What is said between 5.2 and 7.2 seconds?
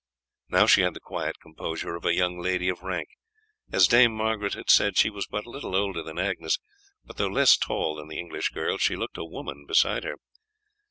but little older than Agnes; but